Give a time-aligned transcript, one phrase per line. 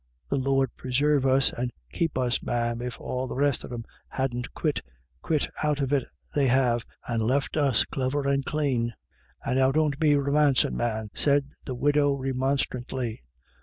[0.29, 4.51] The Lord presarve us and keep us, ma'am, if all the rest of them hadn't
[4.55, 4.81] quit—
[5.21, 8.95] quit out of it they have> and left us clever and clane.""
[9.45, 13.21] Ah now, don't be romancin', man," said the widow, remonstrantly.